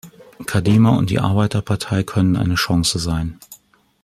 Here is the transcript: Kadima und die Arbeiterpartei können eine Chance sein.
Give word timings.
Kadima 0.47 0.97
und 0.97 1.11
die 1.11 1.19
Arbeiterpartei 1.19 2.01
können 2.01 2.35
eine 2.35 2.55
Chance 2.55 2.97
sein. 2.97 3.37